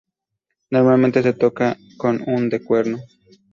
[0.71, 3.01] Normalmente se toca con un de cuerno.